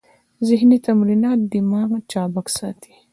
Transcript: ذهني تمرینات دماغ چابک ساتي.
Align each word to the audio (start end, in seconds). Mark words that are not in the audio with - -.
ذهني 0.47 0.77
تمرینات 0.87 1.39
دماغ 1.51 1.89
چابک 2.11 2.47
ساتي. 2.57 2.93